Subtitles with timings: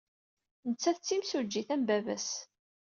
[0.69, 2.27] Nettat d timsujjit am baba-s.